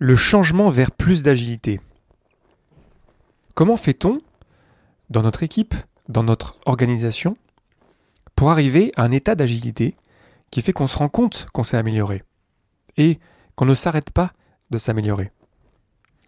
Le 0.00 0.14
changement 0.14 0.68
vers 0.68 0.92
plus 0.92 1.24
d'agilité. 1.24 1.80
Comment 3.56 3.76
fait-on 3.76 4.20
dans 5.10 5.22
notre 5.22 5.42
équipe, 5.42 5.74
dans 6.08 6.22
notre 6.22 6.56
organisation, 6.66 7.36
pour 8.36 8.52
arriver 8.52 8.92
à 8.94 9.02
un 9.02 9.10
état 9.10 9.34
d'agilité 9.34 9.96
qui 10.52 10.62
fait 10.62 10.72
qu'on 10.72 10.86
se 10.86 10.96
rend 10.96 11.08
compte 11.08 11.48
qu'on 11.52 11.64
s'est 11.64 11.76
amélioré 11.76 12.22
et 12.96 13.18
qu'on 13.56 13.64
ne 13.64 13.74
s'arrête 13.74 14.10
pas 14.10 14.32
de 14.70 14.78
s'améliorer? 14.78 15.32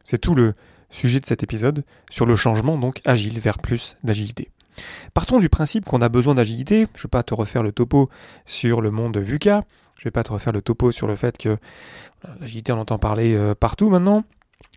C'est 0.03 0.19
tout 0.19 0.35
le 0.35 0.55
sujet 0.91 1.21
de 1.21 1.27
cet 1.27 1.45
épisode 1.45 1.85
sur 2.11 2.27
le 2.27 2.35
changement 2.35 2.77
donc 2.77 3.01
agile 3.05 3.39
vers 3.39 3.59
plus 3.59 3.97
d'agilité. 4.03 4.51
Partons 5.15 5.39
du 5.39 5.49
principe 5.49 5.85
qu'on 5.85 6.03
a 6.03 6.09
besoin 6.09 6.35
d'agilité. 6.35 6.89
Je 6.95 7.01
ne 7.01 7.03
vais 7.05 7.09
pas 7.09 7.23
te 7.23 7.35
refaire 7.35 7.63
le 7.63 7.71
topo 7.71 8.11
sur 8.47 8.81
le 8.81 8.91
monde 8.91 9.19
VUCA. 9.19 9.65
Je 10.01 10.05
ne 10.05 10.07
vais 10.07 10.13
pas 10.13 10.23
te 10.23 10.33
refaire 10.33 10.55
le 10.55 10.63
topo 10.63 10.93
sur 10.93 11.07
le 11.07 11.15
fait 11.15 11.37
que 11.37 11.59
l'agilité, 12.41 12.73
on 12.73 12.81
entend 12.81 12.99
parler 12.99 13.35
euh, 13.35 13.55
partout 13.55 13.91
maintenant, 13.91 14.25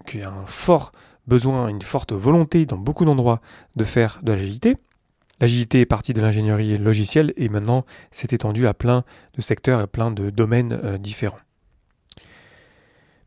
qu'il 0.05 0.19
y 0.19 0.23
a 0.23 0.29
un 0.29 0.45
fort 0.45 0.91
besoin, 1.27 1.69
une 1.69 1.81
forte 1.81 2.11
volonté 2.11 2.65
dans 2.65 2.75
beaucoup 2.75 3.05
d'endroits 3.05 3.39
de 3.77 3.85
faire 3.85 4.19
de 4.21 4.33
l'agilité. 4.33 4.75
L'agilité 5.39 5.79
est 5.79 5.85
partie 5.85 6.13
de 6.13 6.19
l'ingénierie 6.19 6.77
logicielle 6.77 7.31
et 7.37 7.47
maintenant 7.47 7.85
s'est 8.11 8.27
étendue 8.31 8.67
à 8.67 8.73
plein 8.73 9.05
de 9.33 9.41
secteurs 9.41 9.79
et 9.79 9.87
plein 9.87 10.11
de 10.11 10.29
domaines 10.29 10.77
euh, 10.83 10.97
différents. 10.97 11.39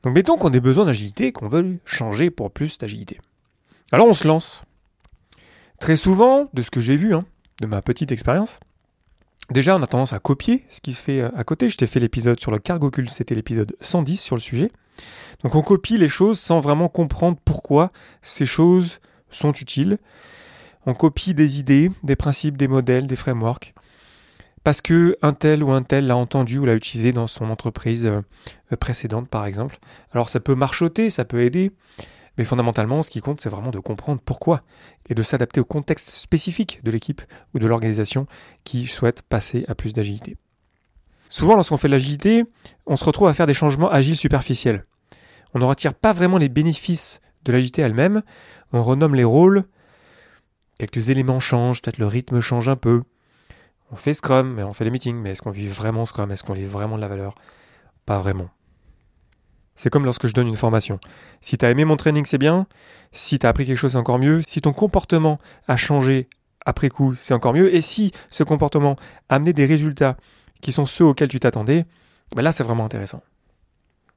Donc 0.02 0.14
mettons 0.14 0.36
qu'on 0.36 0.52
ait 0.52 0.60
besoin 0.60 0.84
d'agilité, 0.84 1.32
qu'on 1.32 1.48
veut 1.48 1.78
changer 1.86 2.28
pour 2.30 2.50
plus 2.50 2.76
d'agilité. 2.76 3.18
Alors 3.90 4.06
on 4.06 4.12
se 4.12 4.28
lance. 4.28 4.64
Très 5.80 5.96
souvent, 5.96 6.50
de 6.52 6.60
ce 6.60 6.70
que 6.70 6.82
j'ai 6.82 6.96
vu, 6.96 7.14
hein, 7.14 7.24
de 7.62 7.66
ma 7.66 7.80
petite 7.80 8.12
expérience, 8.12 8.60
Déjà, 9.50 9.76
on 9.76 9.82
a 9.82 9.86
tendance 9.86 10.12
à 10.12 10.18
copier 10.18 10.64
ce 10.68 10.80
qui 10.80 10.92
se 10.92 11.00
fait 11.00 11.20
euh, 11.20 11.30
à 11.36 11.44
côté. 11.44 11.68
Je 11.68 11.76
t'ai 11.76 11.86
fait 11.86 12.00
l'épisode 12.00 12.40
sur 12.40 12.50
le 12.50 12.58
cargo 12.58 12.90
cul, 12.90 13.06
c'était 13.08 13.34
l'épisode 13.34 13.76
110 13.80 14.16
sur 14.16 14.36
le 14.36 14.40
sujet. 14.40 14.70
Donc 15.42 15.54
on 15.54 15.62
copie 15.62 15.98
les 15.98 16.08
choses 16.08 16.40
sans 16.40 16.60
vraiment 16.60 16.88
comprendre 16.88 17.38
pourquoi 17.44 17.92
ces 18.22 18.46
choses 18.46 19.00
sont 19.30 19.52
utiles. 19.52 19.98
On 20.86 20.94
copie 20.94 21.34
des 21.34 21.58
idées, 21.60 21.90
des 22.02 22.16
principes, 22.16 22.56
des 22.56 22.68
modèles, 22.68 23.06
des 23.06 23.16
frameworks. 23.16 23.74
Parce 24.64 24.80
que 24.80 25.16
un 25.22 25.32
tel 25.32 25.62
ou 25.62 25.70
un 25.70 25.82
tel 25.82 26.08
l'a 26.08 26.16
entendu 26.16 26.58
ou 26.58 26.64
l'a 26.64 26.74
utilisé 26.74 27.12
dans 27.12 27.28
son 27.28 27.50
entreprise 27.50 28.06
euh, 28.06 28.76
précédente, 28.76 29.28
par 29.28 29.46
exemple. 29.46 29.78
Alors 30.12 30.28
ça 30.28 30.40
peut 30.40 30.56
marchoter, 30.56 31.08
ça 31.10 31.24
peut 31.24 31.42
aider, 31.42 31.70
mais 32.38 32.44
fondamentalement, 32.44 33.02
ce 33.02 33.10
qui 33.10 33.20
compte, 33.20 33.40
c'est 33.40 33.48
vraiment 33.48 33.70
de 33.70 33.78
comprendre 33.78 34.20
pourquoi 34.24 34.62
et 35.08 35.14
de 35.14 35.22
s'adapter 35.22 35.60
au 35.60 35.64
contexte 35.64 36.10
spécifique 36.10 36.80
de 36.84 36.90
l'équipe 36.90 37.22
ou 37.54 37.58
de 37.58 37.66
l'organisation 37.66 38.26
qui 38.64 38.86
souhaite 38.86 39.22
passer 39.22 39.64
à 39.68 39.74
plus 39.74 39.92
d'agilité. 39.92 40.36
Souvent, 41.28 41.54
lorsqu'on 41.56 41.76
fait 41.76 41.88
de 41.88 41.92
l'agilité, 41.92 42.44
on 42.86 42.96
se 42.96 43.04
retrouve 43.04 43.28
à 43.28 43.34
faire 43.34 43.46
des 43.46 43.54
changements 43.54 43.90
agiles 43.90 44.16
superficiels. 44.16 44.84
On 45.54 45.58
ne 45.58 45.64
retire 45.64 45.94
pas 45.94 46.12
vraiment 46.12 46.38
les 46.38 46.48
bénéfices 46.48 47.20
de 47.44 47.52
l'agilité 47.52 47.82
elle-même, 47.82 48.22
on 48.72 48.82
renomme 48.82 49.14
les 49.14 49.24
rôles, 49.24 49.64
quelques 50.78 51.08
éléments 51.08 51.40
changent, 51.40 51.82
peut-être 51.82 51.98
le 51.98 52.06
rythme 52.06 52.40
change 52.40 52.68
un 52.68 52.76
peu. 52.76 53.02
On 53.90 53.96
fait 53.96 54.14
Scrum, 54.14 54.52
mais 54.52 54.62
on 54.62 54.72
fait 54.72 54.84
les 54.84 54.90
meetings, 54.90 55.16
mais 55.16 55.30
est-ce 55.30 55.42
qu'on 55.42 55.50
vit 55.50 55.68
vraiment 55.68 56.04
Scrum? 56.04 56.30
Est-ce 56.32 56.44
qu'on 56.44 56.54
vit 56.54 56.64
vraiment 56.64 56.96
de 56.96 57.02
la 57.02 57.08
valeur? 57.08 57.34
Pas 58.04 58.18
vraiment. 58.18 58.50
C'est 59.76 59.90
comme 59.90 60.04
lorsque 60.04 60.26
je 60.26 60.32
donne 60.32 60.48
une 60.48 60.56
formation. 60.56 60.98
Si 61.40 61.58
tu 61.58 61.64
as 61.64 61.70
aimé 61.70 61.84
mon 61.84 61.96
training, 61.96 62.24
c'est 62.24 62.38
bien. 62.38 62.66
Si 63.12 63.38
tu 63.38 63.46
as 63.46 63.50
appris 63.50 63.66
quelque 63.66 63.78
chose, 63.78 63.92
c'est 63.92 63.98
encore 63.98 64.18
mieux. 64.18 64.40
Si 64.46 64.60
ton 64.60 64.72
comportement 64.72 65.38
a 65.68 65.76
changé 65.76 66.28
après 66.64 66.88
coup, 66.88 67.14
c'est 67.14 67.34
encore 67.34 67.52
mieux. 67.52 67.74
Et 67.74 67.80
si 67.80 68.12
ce 68.30 68.42
comportement 68.42 68.96
a 69.28 69.36
amené 69.36 69.52
des 69.52 69.66
résultats 69.66 70.16
qui 70.62 70.72
sont 70.72 70.86
ceux 70.86 71.04
auxquels 71.04 71.28
tu 71.28 71.38
t'attendais, 71.38 71.84
ben 72.34 72.42
là, 72.42 72.52
c'est 72.52 72.64
vraiment 72.64 72.84
intéressant. 72.84 73.22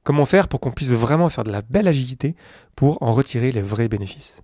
Comment 0.02 0.24
faire 0.24 0.48
pour 0.48 0.60
qu'on 0.60 0.72
puisse 0.72 0.90
vraiment 0.90 1.28
faire 1.28 1.44
de 1.44 1.52
la 1.52 1.62
belle 1.62 1.86
agilité 1.86 2.34
pour 2.74 3.02
en 3.02 3.12
retirer 3.12 3.52
les 3.52 3.62
vrais 3.62 3.88
bénéfices? 3.88 4.38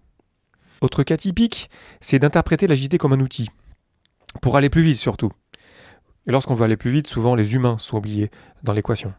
Autre 0.83 1.03
cas 1.03 1.17
typique, 1.17 1.70
c'est 2.00 2.19
d'interpréter 2.19 2.67
l'agilité 2.67 2.98
comme 2.98 3.14
un 3.14 3.20
outil. 3.20 3.48
Pour 4.43 4.56
aller 4.59 4.69
plus 4.69 4.82
vite 4.82 4.99
surtout. 4.99 5.32
Et 6.26 6.32
lorsqu'on 6.32 6.55
veut 6.55 6.65
aller 6.65 6.76
plus 6.76 6.91
vite, 6.91 7.06
souvent 7.06 7.34
les 7.34 7.55
humains 7.55 7.78
sont 7.78 7.97
oubliés 7.97 8.31
dans 8.62 8.75
l'équation. 8.75 9.15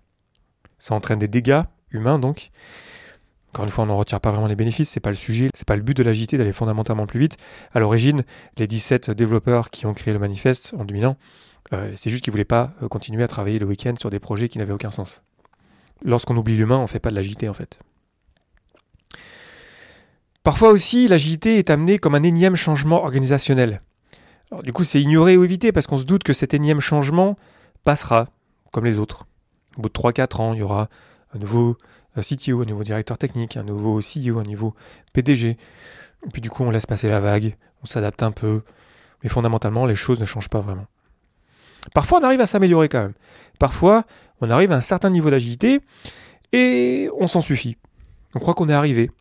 Ça 0.77 0.93
entraîne 0.93 1.17
des 1.17 1.27
dégâts 1.27 1.63
humain 1.91 2.19
donc. 2.19 2.51
Encore 3.53 3.65
une 3.65 3.71
fois, 3.71 3.85
on 3.85 3.87
n'en 3.87 3.95
retire 3.95 4.19
pas 4.19 4.29
vraiment 4.29 4.47
les 4.47 4.55
bénéfices, 4.55 4.89
c'est 4.89 4.99
pas 4.99 5.09
le 5.09 5.15
sujet, 5.15 5.49
c'est 5.55 5.65
pas 5.65 5.75
le 5.75 5.81
but 5.81 5.97
de 5.97 6.03
l'agilité 6.03 6.37
d'aller 6.37 6.51
fondamentalement 6.51 7.07
plus 7.07 7.19
vite. 7.19 7.37
À 7.73 7.79
l'origine, 7.79 8.23
les 8.57 8.67
17 8.67 9.09
développeurs 9.09 9.71
qui 9.71 9.85
ont 9.87 9.95
créé 9.95 10.13
le 10.13 10.19
manifeste 10.19 10.75
en 10.77 10.85
2001, 10.85 11.15
euh, 11.73 11.91
c'est 11.95 12.09
juste 12.09 12.23
qu'ils 12.23 12.31
voulaient 12.31 12.45
pas 12.45 12.73
euh, 12.83 12.87
continuer 12.87 13.23
à 13.23 13.27
travailler 13.27 13.57
le 13.57 13.65
week-end 13.65 13.95
sur 13.99 14.09
des 14.09 14.19
projets 14.19 14.47
qui 14.47 14.59
n'avaient 14.59 14.73
aucun 14.73 14.91
sens. 14.91 15.23
Lorsqu'on 16.03 16.37
oublie 16.37 16.55
l'humain, 16.55 16.77
on 16.77 16.87
fait 16.87 16.99
pas 16.99 17.09
de 17.09 17.15
l'agilité 17.15 17.49
en 17.49 17.53
fait. 17.53 17.79
Parfois 20.43 20.69
aussi, 20.69 21.07
l'agilité 21.07 21.57
est 21.57 21.69
amenée 21.69 21.97
comme 21.97 22.15
un 22.15 22.23
énième 22.23 22.55
changement 22.55 23.03
organisationnel. 23.03 23.81
Du 24.63 24.71
coup, 24.71 24.83
c'est 24.85 25.01
ignoré 25.01 25.35
ou 25.35 25.43
évité 25.43 25.71
parce 25.71 25.87
qu'on 25.87 25.97
se 25.97 26.05
doute 26.05 26.23
que 26.23 26.31
cet 26.31 26.53
énième 26.53 26.79
changement 26.79 27.35
passera, 27.83 28.29
comme 28.71 28.85
les 28.85 28.97
autres. 28.97 29.25
Au 29.77 29.81
bout 29.81 29.89
de 29.89 29.93
3-4 29.93 30.41
ans, 30.41 30.53
il 30.53 30.59
y 30.59 30.63
aura 30.63 30.89
un 31.33 31.39
nouveau 31.39 31.77
euh, 32.17 32.21
CTO, 32.21 32.61
un 32.61 32.65
nouveau 32.65 32.83
directeur 32.83 33.17
technique, 33.17 33.57
un 33.57 33.63
nouveau 33.63 33.99
CEO, 33.99 34.39
un 34.39 34.43
nouveau 34.43 34.73
PDG. 35.13 35.57
Et 36.25 36.29
puis 36.31 36.41
du 36.41 36.49
coup, 36.49 36.63
on 36.63 36.71
laisse 36.71 36.85
passer 36.85 37.09
la 37.09 37.19
vague, 37.19 37.55
on 37.83 37.85
s'adapte 37.85 38.23
un 38.23 38.31
peu, 38.31 38.63
mais 39.23 39.29
fondamentalement, 39.29 39.85
les 39.85 39.95
choses 39.95 40.19
ne 40.19 40.25
changent 40.25 40.49
pas 40.49 40.59
vraiment. 40.59 40.87
Parfois, 41.93 42.19
on 42.19 42.23
arrive 42.23 42.41
à 42.41 42.45
s'améliorer 42.45 42.89
quand 42.89 43.01
même. 43.01 43.13
Parfois, 43.59 44.03
on 44.41 44.49
arrive 44.49 44.71
à 44.71 44.75
un 44.75 44.81
certain 44.81 45.09
niveau 45.09 45.29
d'agilité 45.29 45.81
et 46.51 47.09
on 47.17 47.27
s'en 47.27 47.41
suffit. 47.41 47.77
On 48.35 48.39
croit 48.39 48.53
qu'on 48.53 48.69
est 48.69 48.73
arrivé. 48.73 49.11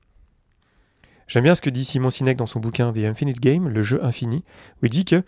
J'aime 1.26 1.44
bien 1.44 1.54
ce 1.54 1.62
que 1.62 1.70
dit 1.70 1.84
Simon 1.84 2.10
Sinek 2.10 2.36
dans 2.36 2.46
son 2.46 2.60
bouquin 2.60 2.92
The 2.92 2.98
Infinite 2.98 3.40
Game, 3.40 3.68
le 3.68 3.82
jeu 3.82 4.04
infini, 4.04 4.44
où 4.80 4.86
il 4.86 4.90
dit 4.90 5.04
que 5.04 5.24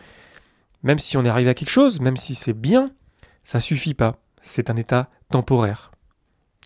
même 0.82 0.98
si 0.98 1.16
on 1.16 1.24
est 1.24 1.28
arrivé 1.28 1.50
à 1.50 1.54
quelque 1.54 1.70
chose, 1.70 2.00
même 2.00 2.16
si 2.16 2.34
c'est 2.34 2.52
bien, 2.52 2.92
ça 3.42 3.60
suffit 3.60 3.94
pas. 3.94 4.20
C'est 4.40 4.70
un 4.70 4.76
état 4.76 5.08
temporaire. 5.30 5.90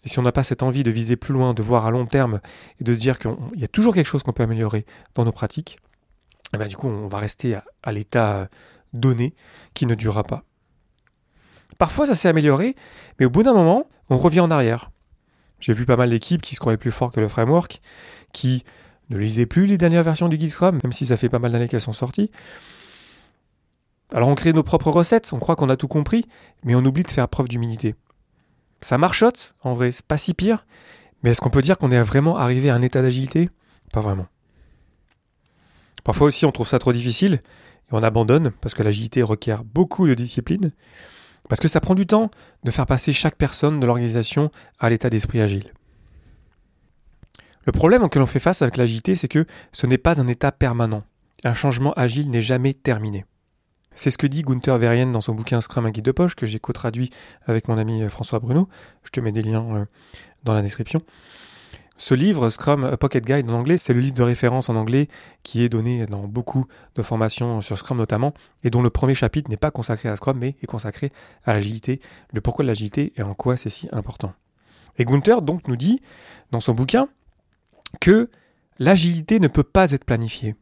Et 0.04 0.08
si 0.08 0.18
on 0.18 0.22
n'a 0.22 0.32
pas 0.32 0.42
cette 0.42 0.62
envie 0.62 0.82
de 0.82 0.90
viser 0.90 1.16
plus 1.16 1.32
loin, 1.32 1.54
de 1.54 1.62
voir 1.62 1.86
à 1.86 1.90
long 1.90 2.06
terme 2.06 2.40
et 2.80 2.84
de 2.84 2.92
se 2.92 2.98
dire 2.98 3.18
qu'il 3.18 3.32
y 3.56 3.64
a 3.64 3.68
toujours 3.68 3.94
quelque 3.94 4.06
chose 4.06 4.22
qu'on 4.22 4.32
peut 4.32 4.42
améliorer 4.42 4.84
dans 5.14 5.24
nos 5.24 5.32
pratiques, 5.32 5.78
eh 6.54 6.58
ben, 6.58 6.68
du 6.68 6.76
coup, 6.76 6.88
on 6.88 7.06
va 7.08 7.18
rester 7.18 7.56
à, 7.82 7.92
l'état 7.92 8.48
donné 8.92 9.34
qui 9.74 9.86
ne 9.86 9.94
durera 9.94 10.24
pas. 10.24 10.44
Parfois, 11.78 12.06
ça 12.06 12.14
s'est 12.14 12.28
amélioré, 12.28 12.76
mais 13.18 13.26
au 13.26 13.30
bout 13.30 13.42
d'un 13.42 13.54
moment, 13.54 13.88
on 14.10 14.18
revient 14.18 14.40
en 14.40 14.50
arrière. 14.50 14.90
J'ai 15.60 15.72
vu 15.72 15.86
pas 15.86 15.96
mal 15.96 16.10
d'équipes 16.10 16.42
qui 16.42 16.54
se 16.54 16.60
croyaient 16.60 16.76
plus 16.76 16.90
forts 16.90 17.12
que 17.12 17.20
le 17.20 17.28
framework, 17.28 17.80
qui 18.32 18.64
ne 19.10 19.16
lisaient 19.16 19.46
plus 19.46 19.66
les 19.66 19.78
dernières 19.78 20.02
versions 20.02 20.28
du 20.28 20.38
Git 20.38 20.54
même 20.60 20.92
si 20.92 21.06
ça 21.06 21.16
fait 21.16 21.28
pas 21.28 21.38
mal 21.38 21.52
d'années 21.52 21.68
qu'elles 21.68 21.80
sont 21.80 21.92
sorties. 21.92 22.30
Alors 24.12 24.28
on 24.28 24.34
crée 24.34 24.52
nos 24.52 24.62
propres 24.62 24.90
recettes, 24.90 25.32
on 25.32 25.38
croit 25.38 25.56
qu'on 25.56 25.70
a 25.70 25.76
tout 25.76 25.88
compris, 25.88 26.26
mais 26.64 26.74
on 26.74 26.84
oublie 26.84 27.02
de 27.02 27.10
faire 27.10 27.28
preuve 27.28 27.48
d'humilité. 27.48 27.94
Ça 28.82 28.98
marchote, 28.98 29.54
en 29.62 29.74
vrai, 29.74 29.92
c'est 29.92 30.04
pas 30.04 30.18
si 30.18 30.34
pire. 30.34 30.66
Mais 31.22 31.30
est-ce 31.30 31.40
qu'on 31.40 31.50
peut 31.50 31.62
dire 31.62 31.78
qu'on 31.78 31.92
est 31.92 32.02
vraiment 32.02 32.36
arrivé 32.36 32.68
à 32.68 32.74
un 32.74 32.82
état 32.82 33.00
d'agilité? 33.00 33.48
Pas 33.92 34.00
vraiment. 34.00 34.26
Parfois 36.04 36.26
aussi, 36.26 36.44
on 36.44 36.52
trouve 36.52 36.66
ça 36.66 36.80
trop 36.80 36.92
difficile 36.92 37.34
et 37.34 37.92
on 37.92 38.02
abandonne 38.02 38.50
parce 38.60 38.74
que 38.74 38.82
l'agilité 38.82 39.22
requiert 39.22 39.62
beaucoup 39.62 40.08
de 40.08 40.14
discipline, 40.14 40.72
parce 41.48 41.60
que 41.60 41.68
ça 41.68 41.80
prend 41.80 41.94
du 41.94 42.06
temps 42.06 42.30
de 42.64 42.70
faire 42.72 42.86
passer 42.86 43.12
chaque 43.12 43.36
personne 43.36 43.78
de 43.78 43.86
l'organisation 43.86 44.50
à 44.80 44.90
l'état 44.90 45.10
d'esprit 45.10 45.40
agile. 45.40 45.72
Le 47.64 47.72
problème 47.72 48.02
auquel 48.02 48.22
on 48.22 48.26
fait 48.26 48.40
face 48.40 48.62
avec 48.62 48.76
l'agilité, 48.76 49.14
c'est 49.14 49.28
que 49.28 49.46
ce 49.70 49.86
n'est 49.86 49.98
pas 49.98 50.20
un 50.20 50.26
état 50.26 50.50
permanent. 50.50 51.04
Un 51.44 51.54
changement 51.54 51.92
agile 51.92 52.30
n'est 52.30 52.42
jamais 52.42 52.74
terminé. 52.74 53.24
C'est 53.94 54.10
ce 54.10 54.18
que 54.18 54.26
dit 54.26 54.42
Gunther 54.42 54.78
Verheyen 54.78 55.06
dans 55.06 55.20
son 55.20 55.34
bouquin 55.34 55.60
Scrum, 55.60 55.86
un 55.86 55.90
guide 55.90 56.04
de 56.04 56.12
poche, 56.12 56.34
que 56.34 56.46
j'ai 56.46 56.58
co-traduit 56.58 57.10
avec 57.46 57.68
mon 57.68 57.78
ami 57.78 58.02
euh, 58.02 58.08
François 58.08 58.38
Bruno. 58.38 58.68
Je 59.04 59.10
te 59.10 59.20
mets 59.20 59.32
des 59.32 59.42
liens 59.42 59.64
euh, 59.74 59.84
dans 60.44 60.54
la 60.54 60.62
description. 60.62 61.02
Ce 61.98 62.14
livre, 62.14 62.50
Scrum 62.50 62.96
Pocket 62.96 63.24
Guide 63.24 63.48
en 63.50 63.54
anglais, 63.54 63.76
c'est 63.76 63.92
le 63.92 64.00
livre 64.00 64.14
de 64.14 64.22
référence 64.22 64.68
en 64.68 64.76
anglais 64.76 65.08
qui 65.42 65.62
est 65.62 65.68
donné 65.68 66.06
dans 66.06 66.26
beaucoup 66.26 66.66
de 66.96 67.02
formations 67.02 67.60
sur 67.60 67.78
Scrum 67.78 67.98
notamment, 67.98 68.34
et 68.64 68.70
dont 68.70 68.82
le 68.82 68.90
premier 68.90 69.14
chapitre 69.14 69.48
n'est 69.50 69.56
pas 69.56 69.70
consacré 69.70 70.08
à 70.08 70.16
Scrum, 70.16 70.36
mais 70.38 70.56
est 70.62 70.66
consacré 70.66 71.12
à 71.44 71.52
l'agilité, 71.52 72.00
le 72.32 72.40
pourquoi 72.40 72.64
de 72.64 72.68
l'agilité 72.68 73.12
et 73.16 73.22
en 73.22 73.34
quoi 73.34 73.56
c'est 73.56 73.70
si 73.70 73.88
important. 73.92 74.32
Et 74.98 75.04
Gunther 75.04 75.42
donc 75.42 75.68
nous 75.68 75.76
dit 75.76 76.00
dans 76.50 76.60
son 76.60 76.74
bouquin 76.74 77.08
que 78.00 78.30
l'agilité 78.78 79.38
ne 79.38 79.48
peut 79.48 79.62
pas 79.62 79.92
être 79.92 80.04
planifiée. 80.04 80.56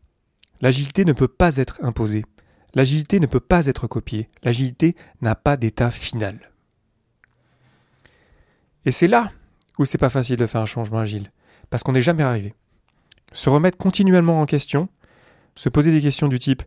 L'agilité 0.61 1.05
ne 1.05 1.13
peut 1.13 1.29
pas 1.29 1.57
être 1.57 1.79
imposée. 1.83 2.25
L'agilité 2.75 3.21
ne 3.21 3.27
peut 3.27 3.41
pas 3.41 3.67
être 3.67 3.87
copiée. 3.87 4.29
L'agilité 4.43 4.95
n'a 5.21 5.35
pas 5.35 5.57
d'état 5.57 5.91
final. 5.91 6.39
Et 8.85 8.93
c'est 8.93 9.09
là 9.09 9.33
où 9.79 9.85
c'est 9.85 9.99
pas 9.99 10.09
facile 10.09 10.37
de 10.37 10.47
faire 10.47 10.61
un 10.61 10.67
changement 10.67 10.99
agile, 10.99 11.31
parce 11.69 11.83
qu'on 11.83 11.93
n'est 11.93 12.03
jamais 12.03 12.23
arrivé. 12.23 12.55
Se 13.33 13.51
remettre 13.51 13.79
continuellement 13.79 14.41
en 14.41 14.47
question, 14.47 14.89
se 15.55 15.69
poser 15.69 15.93
des 15.93 16.01
questions 16.01 16.29
du 16.29 16.39
type 16.39 16.63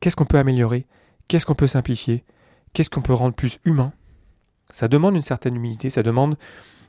qu'est-ce 0.00 0.16
qu'on 0.16 0.26
peut 0.26 0.38
améliorer, 0.38 0.86
qu'est-ce 1.28 1.46
qu'on 1.46 1.54
peut 1.54 1.66
simplifier, 1.66 2.24
qu'est-ce 2.72 2.90
qu'on 2.90 3.02
peut 3.02 3.14
rendre 3.14 3.34
plus 3.34 3.58
humain, 3.64 3.92
ça 4.70 4.88
demande 4.88 5.14
une 5.14 5.22
certaine 5.22 5.56
humilité, 5.56 5.90
ça 5.90 6.02
demande 6.02 6.36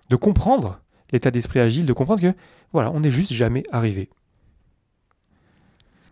de 0.09 0.15
comprendre 0.15 0.79
l'état 1.11 1.31
d'esprit 1.31 1.59
agile, 1.59 1.85
de 1.85 1.93
comprendre 1.93 2.21
que 2.21 2.33
voilà, 2.73 2.91
on 2.91 2.99
n'est 2.99 3.11
juste 3.11 3.33
jamais 3.33 3.63
arrivé. 3.71 4.09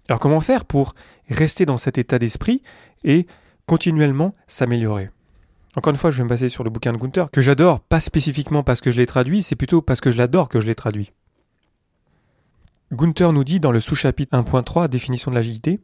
Alors 0.10 0.20
comment 0.20 0.40
faire 0.40 0.66
pour 0.66 0.96
rester 1.30 1.66
dans 1.66 1.78
cet 1.78 1.98
état 1.98 2.20
d'esprit 2.20 2.62
et 3.04 3.28
continuellement 3.66 4.36
s'améliorer? 4.48 5.10
Encore 5.76 5.92
une 5.92 5.98
fois, 5.98 6.12
je 6.12 6.18
vais 6.18 6.24
me 6.24 6.30
baser 6.30 6.50
sur 6.50 6.64
le 6.64 6.70
bouquin 6.70 6.92
de 6.92 6.98
Gunther, 6.98 7.32
que 7.32 7.42
j'adore, 7.42 7.80
pas 7.80 8.00
spécifiquement 8.00 8.64
parce 8.64 8.80
que 8.80 8.92
je 8.92 8.98
l'ai 8.98 9.08
traduit, 9.08 9.42
c'est 9.42 9.56
plutôt 9.56 9.82
parce 9.82 10.02
que 10.02 10.12
je 10.12 10.18
l'adore 10.18 10.50
que 10.50 10.60
je 10.60 10.68
l'ai 10.68 10.76
traduit. 10.76 11.12
Gunther 12.92 13.34
nous 13.34 13.44
dit 13.44 13.60
dans 13.60 13.72
le 13.72 13.80
sous-chapitre 13.80 14.38
1.3, 14.38 14.88
définition 14.88 15.32
de 15.32 15.36
l'agilité, 15.36 15.80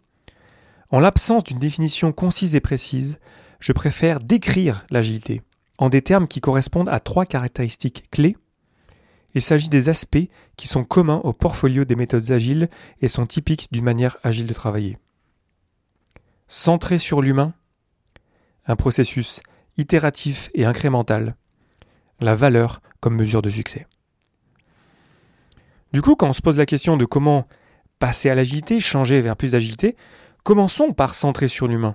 En 0.91 0.99
l'absence 0.99 1.43
d'une 1.43 1.57
définition 1.57 2.11
concise 2.11 2.53
et 2.53 2.59
précise, 2.59 3.19
je 3.59 3.73
préfère 3.73 4.19
décrire 4.19 4.85
l'agilité 4.89 5.41
en 5.79 5.89
des 5.89 6.01
termes 6.01 6.27
qui 6.27 6.41
correspondent 6.41 6.89
à 6.89 6.99
trois 6.99 7.25
caractéristiques 7.25 8.03
clés. 8.11 8.35
Il 9.35 9.41
s'agit 9.41 9.69
des 9.69 9.89
aspects 9.89 10.29
qui 10.57 10.67
sont 10.67 10.83
communs 10.83 11.21
au 11.23 11.33
portfolio 11.33 11.85
des 11.85 11.95
méthodes 11.95 12.31
agiles 12.31 12.69
et 13.01 13.07
sont 13.07 13.25
typiques 13.25 13.67
d'une 13.71 13.83
manière 13.83 14.17
agile 14.23 14.47
de 14.47 14.53
travailler. 14.53 14.97
Centré 16.47 16.97
sur 16.97 17.21
l'humain, 17.21 17.53
un 18.65 18.75
processus 18.75 19.41
itératif 19.77 20.49
et 20.53 20.65
incrémental, 20.65 21.35
la 22.19 22.35
valeur 22.35 22.81
comme 22.99 23.15
mesure 23.15 23.41
de 23.41 23.49
succès. 23.49 23.87
Du 25.93 26.01
coup, 26.01 26.15
quand 26.15 26.29
on 26.29 26.33
se 26.33 26.41
pose 26.41 26.57
la 26.57 26.65
question 26.65 26.97
de 26.97 27.05
comment 27.05 27.47
passer 27.99 28.29
à 28.29 28.35
l'agilité, 28.35 28.79
changer 28.79 29.21
vers 29.21 29.35
plus 29.35 29.51
d'agilité, 29.51 29.95
commençons 30.43 30.93
par 30.93 31.15
centrer 31.15 31.47
sur 31.47 31.67
l'humain. 31.67 31.93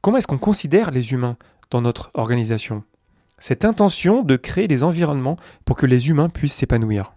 Comment 0.00 0.18
est-ce 0.18 0.26
qu'on 0.26 0.38
considère 0.38 0.90
les 0.90 1.12
humains 1.12 1.36
dans 1.70 1.80
notre 1.80 2.10
organisation? 2.14 2.84
Cette 3.38 3.64
intention 3.64 4.22
de 4.22 4.36
créer 4.36 4.66
des 4.66 4.82
environnements 4.82 5.36
pour 5.64 5.76
que 5.76 5.86
les 5.86 6.08
humains 6.08 6.28
puissent 6.28 6.54
s'épanouir. 6.54 7.14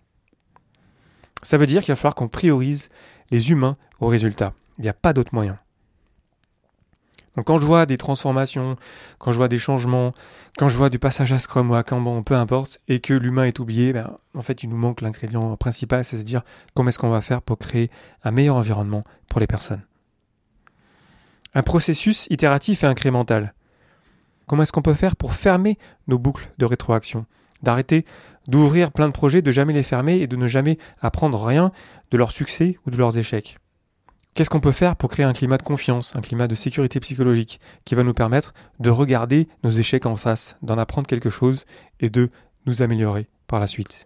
Ça 1.44 1.58
veut 1.58 1.68
dire 1.68 1.82
qu'il 1.82 1.92
va 1.92 1.96
falloir 1.96 2.16
qu'on 2.16 2.28
priorise 2.28 2.90
les 3.32 3.50
humains 3.52 3.78
au 4.00 4.08
résultat. 4.08 4.54
Il 4.78 4.84
n'y 4.84 4.90
a 4.90 4.94
pas 4.94 5.14
d'autre 5.14 5.34
moyen. 5.34 5.58
Donc 7.36 7.48
quand 7.48 7.58
je 7.58 7.66
vois 7.66 7.86
des 7.86 7.98
transformations, 7.98 8.76
quand 9.18 9.32
je 9.32 9.38
vois 9.38 9.48
des 9.48 9.58
changements, 9.58 10.12
quand 10.58 10.68
je 10.68 10.78
vois 10.78 10.90
du 10.90 11.00
passage 11.00 11.32
à 11.32 11.40
Scrum 11.40 11.72
ou 11.72 11.76
à 11.76 11.84
Kanban, 11.84 12.24
peu 12.24 12.36
importe, 12.36 12.80
et 12.88 13.00
que 13.00 13.14
l'humain 13.14 13.46
est 13.46 13.60
oublié, 13.60 13.94
ben, 13.94 14.18
en 14.34 14.42
fait 14.42 14.64
il 14.64 14.70
nous 14.70 14.78
manque 14.78 15.02
l'ingrédient 15.02 15.56
principal, 15.56 16.04
c'est 16.04 16.18
se 16.18 16.24
dire 16.24 16.42
comment 16.74 16.90
est-ce 16.90 17.00
qu'on 17.00 17.10
va 17.10 17.22
faire 17.22 17.42
pour 17.42 17.58
créer 17.58 17.90
un 18.24 18.32
meilleur 18.32 18.58
environnement 18.58 19.04
pour 19.30 19.40
les 19.40 19.48
personnes? 19.48 19.82
Un 21.54 21.64
processus 21.64 22.28
itératif 22.30 22.84
et 22.84 22.88
incrémental. 22.88 23.54
Comment 24.52 24.64
est-ce 24.64 24.74
qu'on 24.74 24.82
peut 24.82 24.94
faire 24.94 25.16
pour 25.16 25.34
fermer 25.34 25.78
nos 26.08 26.20
boucles 26.20 26.52
de 26.58 26.66
rétroaction? 26.66 27.26
D'arrêter 27.64 28.04
d'ouvrir 28.50 28.92
plein 28.92 29.08
de 29.08 29.14
projets, 29.14 29.42
de 29.42 29.50
jamais 29.50 29.72
les 29.72 29.82
fermer 29.82 30.16
et 30.16 30.28
de 30.28 30.36
ne 30.36 30.46
jamais 30.50 30.78
apprendre 31.00 31.42
rien 31.42 31.72
de 32.12 32.18
leurs 32.18 32.34
succès 32.34 32.78
ou 32.86 32.92
de 32.92 32.98
leurs 32.98 33.18
échecs? 33.18 33.60
Qu'est-ce 34.34 34.50
qu'on 34.50 34.60
peut 34.60 34.74
faire 34.74 34.98
pour 34.98 35.10
créer 35.10 35.26
un 35.26 35.32
climat 35.32 35.58
de 35.58 35.64
confiance, 35.64 36.14
un 36.18 36.20
climat 36.20 36.50
de 36.50 36.56
sécurité 36.56 37.00
psychologique 37.00 37.62
qui 37.86 37.96
va 37.96 38.04
nous 38.04 38.14
permettre 38.14 38.54
de 38.82 38.90
regarder 38.90 39.48
nos 39.64 39.72
échecs 39.72 40.06
en 40.06 40.18
face, 40.18 40.58
d'en 40.62 40.78
apprendre 40.78 41.08
quelque 41.08 41.30
chose 41.30 41.66
et 42.02 42.10
de 42.10 42.30
nous 42.66 42.82
améliorer 42.82 43.30
par 43.48 43.62
la 43.62 43.68
suite? 43.68 44.06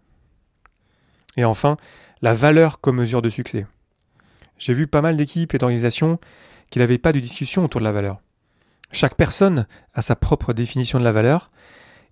Et 1.37 1.43
enfin, 1.43 1.75
la 2.21 2.35
valeur 2.35 2.81
comme 2.81 2.97
mesure 2.97 3.23
de 3.23 3.31
succès. 3.31 3.65
J'ai 4.59 4.75
vu 4.75 4.85
pas 4.85 5.01
mal 5.01 5.17
d'équipes 5.17 5.55
et 5.55 5.57
d'organisations 5.57 6.19
qui 6.69 6.77
n'avaient 6.77 6.99
pas 6.99 7.13
de 7.13 7.19
discussion 7.19 7.65
autour 7.65 7.81
de 7.81 7.85
la 7.85 7.91
valeur. 7.91 8.21
Chaque 8.95 9.15
personne 9.15 9.67
a 9.93 10.01
sa 10.01 10.15
propre 10.15 10.53
définition 10.53 10.99
de 10.99 11.03
la 11.03 11.11
valeur, 11.11 11.49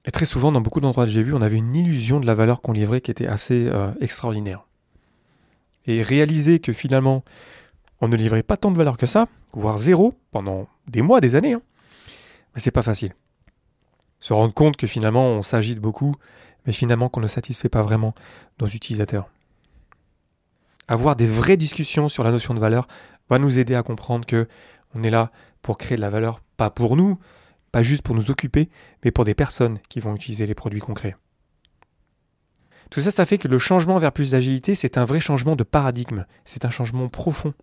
et 0.04 0.12
très 0.12 0.26
souvent, 0.26 0.52
dans 0.52 0.60
beaucoup 0.60 0.82
d'endroits 0.82 1.06
que 1.06 1.12
j'ai 1.12 1.24
vus, 1.24 1.34
on 1.34 1.42
avait 1.42 1.56
une 1.56 1.74
illusion 1.74 2.20
de 2.20 2.26
la 2.26 2.34
valeur 2.34 2.62
qu'on 2.62 2.74
livrait 2.74 3.00
qui 3.00 3.10
était 3.10 3.26
assez 3.26 3.68
euh, 3.68 3.94
extraordinaire. 4.02 4.66
Et 5.88 6.02
réaliser 6.02 6.60
que 6.60 6.74
finalement, 6.74 7.24
on 8.02 8.10
ne 8.10 8.18
livrait 8.18 8.44
pas 8.44 8.58
tant 8.58 8.70
de 8.70 8.76
valeur 8.76 8.98
que 8.98 9.06
ça, 9.06 9.30
voire 9.54 9.78
zéro, 9.78 10.14
pendant 10.32 10.68
des 10.86 11.02
mois, 11.02 11.22
des 11.22 11.38
années. 11.38 11.54
Hein. 11.54 11.62
C'est 12.58 12.72
pas 12.72 12.82
facile. 12.82 13.14
Se 14.20 14.34
rendre 14.34 14.54
compte 14.54 14.76
que 14.76 14.86
finalement 14.86 15.28
on 15.28 15.42
s'agite 15.42 15.80
beaucoup, 15.80 16.18
mais 16.66 16.74
finalement 16.74 17.08
qu'on 17.08 17.22
ne 17.22 17.28
satisfait 17.28 17.70
pas 17.70 17.82
vraiment 17.82 18.14
nos 18.60 18.68
utilisateurs. 18.68 19.30
Avoir 20.90 21.16
des 21.16 21.28
vraies 21.28 21.56
discussions 21.56 22.10
sur 22.10 22.26
la 22.26 22.32
notion 22.32 22.54
de 22.54 22.60
valeur 22.60 22.88
va 23.30 23.40
nous 23.40 23.58
aider 23.58 23.74
à 23.74 23.84
comprendre 23.84 24.26
que 24.26 24.50
on 24.96 25.04
est 25.04 25.10
là 25.10 25.32
pour 25.64 25.80
créer 25.80 25.98
de 25.98 26.02
la 26.02 26.10
valeur, 26.10 26.42
pas 26.58 26.70
pour 26.70 26.96
nous, 26.96 27.18
pas 27.72 27.82
juste 27.82 28.04
pour 28.04 28.14
nous 28.14 28.30
occuper, 28.30 28.70
mais 29.04 29.10
pour 29.10 29.26
des 29.26 29.34
personnes 29.34 29.80
qui 29.90 30.00
vont 30.00 30.16
utiliser 30.16 30.46
les 30.46 30.54
produits 30.54 30.80
concrets. 30.80 31.16
Tout 32.92 33.02
ça, 33.02 33.10
ça 33.10 33.26
fait 33.26 33.40
que 33.40 33.48
le 33.48 33.58
changement 33.58 33.98
vers 33.98 34.12
plus 34.12 34.32
d'agilité, 34.32 34.76
c'est 34.76 35.00
un 35.00 35.06
vrai 35.06 35.20
changement 35.20 35.56
de 35.56 35.64
paradigme, 35.64 36.26
c'est 36.46 36.66
un 36.66 36.70
changement 36.70 37.10
profond 37.10 37.56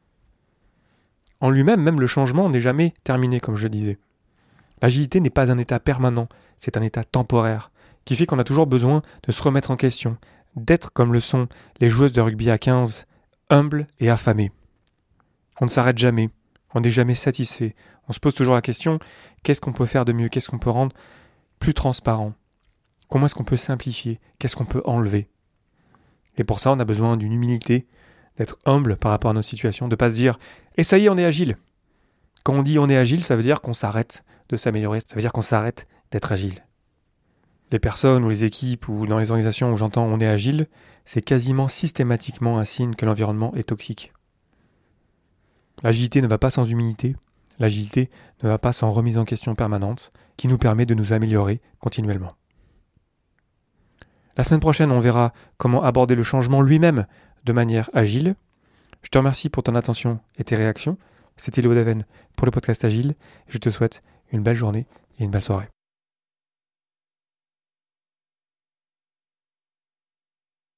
en 1.41 1.51
lui-même, 1.51 1.81
même 1.81 2.01
le 2.01 2.07
changement 2.07 2.49
n'est 2.49 2.61
jamais 2.61 2.95
terminé, 3.03 3.41
comme 3.41 3.57
je 3.57 3.65
le 3.65 3.71
disais. 3.71 3.99
L'agilité 4.83 5.21
n'est 5.21 5.31
pas 5.31 5.51
un 5.51 5.59
état 5.59 5.81
permanent, 5.81 6.29
c'est 6.59 6.77
un 6.77 6.83
état 6.83 7.05
temporaire, 7.05 7.71
qui 8.05 8.17
fait 8.17 8.27
qu'on 8.27 8.39
a 8.39 8.45
toujours 8.45 8.67
besoin 8.67 9.03
de 9.27 9.33
se 9.33 9.43
remettre 9.43 9.71
en 9.71 9.77
question, 9.77 10.17
d'être 10.57 10.93
comme 10.93 11.13
le 11.13 11.21
sont 11.21 11.49
les 11.81 11.89
joueuses 11.89 12.13
de 12.13 12.21
rugby 12.21 12.51
à 12.51 12.59
15, 12.59 13.07
humbles 13.49 13.87
et 13.99 14.11
affamées. 14.11 14.53
On 15.61 15.67
ne 15.67 15.71
s'arrête 15.71 15.99
jamais, 15.99 16.31
on 16.75 16.81
n'est 16.81 16.91
jamais 16.91 17.15
satisfait, 17.15 17.75
on 18.09 18.13
se 18.13 18.21
pose 18.21 18.35
toujours 18.35 18.55
la 18.55 18.63
question 18.63 18.99
qu'est-ce 19.43 19.61
qu'on 19.61 19.73
peut 19.73 19.87
faire 19.87 20.05
de 20.05 20.13
mieux, 20.13 20.29
qu'est-ce 20.29 20.49
qu'on 20.49 20.59
peut 20.59 20.71
rendre 20.71 20.95
plus 21.59 21.75
transparent, 21.75 22.33
comment 23.09 23.27
est-ce 23.27 23.35
qu'on 23.35 23.45
peut 23.45 23.57
simplifier, 23.57 24.21
qu'est-ce 24.39 24.57
qu'on 24.57 24.65
peut 24.65 24.83
enlever? 24.85 25.29
Et 26.37 26.45
pour 26.45 26.61
ça, 26.61 26.73
on 26.73 26.79
a 26.79 26.85
besoin 26.85 27.17
d'une 27.17 27.33
humilité, 27.33 27.87
d'être 28.37 28.59
humble 28.65 28.97
par 28.97 29.11
rapport 29.11 29.31
à 29.31 29.35
nos 29.35 29.43
situations, 29.43 29.89
de 29.89 29.97
pas 29.97 30.11
se 30.11 30.15
dire 30.15 30.39
et 30.77 30.85
ça 30.85 30.99
y 30.99 31.07
est, 31.07 31.09
on 31.09 31.19
est 31.19 31.25
agile. 31.25 31.57
Quand 32.43 32.55
on 32.55 32.63
dit 32.63 32.79
on 32.79 32.89
est 32.89 32.97
agile, 32.97 33.23
ça 33.23 33.37
veut 33.37 33.43
dire 33.43 33.61
qu'on 33.61 33.75
s'arrête 33.75 34.25
de 34.49 34.57
s'améliorer, 34.57 35.01
ça 35.01 35.15
veut 35.15 35.21
dire 35.21 35.33
qu'on 35.33 35.43
s'arrête 35.43 35.87
d'être 36.11 36.33
agile. 36.33 36.65
Les 37.73 37.79
personnes 37.79 38.25
ou 38.25 38.31
les 38.31 38.45
équipes 38.45 38.89
ou 38.89 39.07
dans 39.07 39.19
les 39.19 39.31
organisations 39.31 39.73
où 39.73 39.77
j'entends 39.77 40.05
on 40.05 40.19
est 40.19 40.27
agile, 40.27 40.67
c'est 41.05 41.23
quasiment 41.23 41.69
systématiquement 41.69 42.59
un 42.59 42.65
signe 42.65 42.95
que 42.95 43.07
l'environnement 43.07 43.53
est 43.55 43.69
toxique. 43.69 44.13
L'agilité 45.83 46.21
ne 46.23 46.27
va 46.27 46.39
pas 46.39 46.51
sans 46.51 46.65
humilité, 46.65 47.17
l'agilité 47.59 48.11
ne 48.43 48.49
va 48.49 48.59
pas 48.59 48.73
sans 48.73 48.91
remise 48.91 49.19
en 49.19 49.25
question 49.25 49.55
permanente 49.55 50.13
qui 50.37 50.49
nous 50.49 50.59
permet 50.59 50.87
de 50.87 50.95
nous 50.95 51.13
améliorer 51.13 51.61
continuellement. 51.79 52.35
La 54.37 54.45
semaine 54.45 54.61
prochaine, 54.61 54.93
on 54.93 55.01
verra 55.01 55.33
comment 55.59 55.83
aborder 55.83 56.15
le 56.15 56.23
changement 56.23 56.63
lui-même 56.63 57.07
de 57.45 57.53
manière 57.53 57.91
agile. 57.93 58.37
Je 59.03 59.09
te 59.09 59.19
remercie 59.19 59.49
pour 59.49 59.63
ton 59.63 59.75
attention 59.75 60.21
et 60.39 60.45
tes 60.45 60.57
réactions. 60.57 60.99
C'était 61.37 61.63
Léo 61.63 61.75
Daven 61.75 62.05
pour 62.37 62.47
le 62.47 62.51
podcast 62.51 62.85
Agile. 62.85 63.15
Je 63.49 63.59
te 63.59 63.71
souhaite 63.71 64.03
une 64.33 64.43
belle 64.43 64.57
journée 64.57 64.87
et 65.19 65.25
une 65.25 65.31
belle 65.31 65.43
soirée. 65.43 65.69